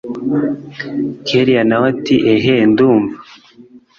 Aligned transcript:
kellia 1.27 1.63
nawe 1.69 1.85
ati 1.93 2.15
eheeeh 2.33 2.67
ndumva 2.71 3.15